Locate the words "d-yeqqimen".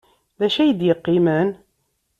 0.79-1.49